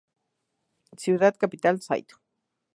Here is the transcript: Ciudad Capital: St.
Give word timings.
Ciudad 0.97 1.37
Capital: 1.37 1.79
St. 1.79 2.13